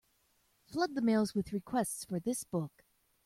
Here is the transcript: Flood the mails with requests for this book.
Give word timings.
Flood 0.65 0.95
the 0.95 1.01
mails 1.03 1.35
with 1.35 1.53
requests 1.53 2.05
for 2.05 2.19
this 2.19 2.43
book. 2.43 2.83